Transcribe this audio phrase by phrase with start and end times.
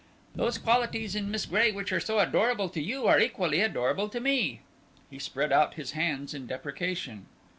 [0.33, 4.19] Those qualities in Miss Gray which are so adorable to you are equally adorable to
[4.19, 4.61] me."
[5.11, 7.27] He spread out his hands in deprecation.